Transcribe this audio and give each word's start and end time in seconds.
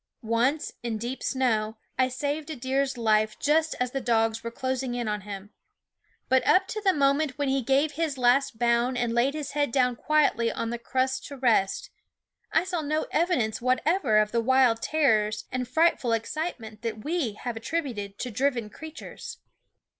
Once, 0.23 0.71
in 0.81 0.97
deep 0.97 1.21
snow, 1.21 1.77
I 1.95 2.07
saved 2.07 2.49
a 2.49 2.55
deer's 2.55 2.97
life 2.97 3.37
just 3.37 3.75
as 3.79 3.91
the 3.91 4.01
dogs 4.01 4.43
were 4.43 4.49
closing 4.49 4.95
in 4.95 5.07
on 5.07 5.21
him; 5.21 5.51
but 6.27 6.43
up 6.47 6.67
to 6.69 6.81
the 6.81 6.91
moment 6.91 7.37
when 7.37 7.49
he 7.49 7.61
gave 7.61 7.91
his 7.91 8.17
last 8.17 8.57
bound 8.57 8.97
and 8.97 9.13
laid 9.13 9.35
his 9.35 9.51
head 9.51 9.71
down 9.71 9.95
quietly 9.95 10.51
on 10.51 10.71
the 10.71 10.79
crust 10.79 11.27
to 11.27 11.37
rest, 11.37 11.91
I 12.51 12.63
saw 12.63 12.81
no 12.81 13.03
evi 13.13 13.37
dence 13.37 13.61
whatever 13.61 14.17
of 14.17 14.31
the 14.31 14.41
wild 14.41 14.81
terrors 14.81 15.45
and 15.51 15.67
frightful 15.67 16.13
excitement 16.13 16.81
that 16.81 17.03
we 17.03 17.33
have 17.33 17.55
attributed 17.55 18.17
to 18.21 18.31
driven 18.31 18.71
creatures. 18.71 19.37